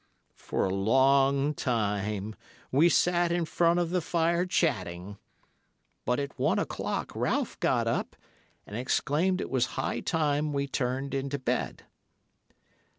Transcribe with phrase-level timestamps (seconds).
[0.37, 2.33] "For a long time
[2.71, 5.19] we sat in front of the fire chatting,
[6.05, 8.15] but at one o'clock Ralph got up,
[8.65, 11.83] and exclaimed that it was high time we turned into bed.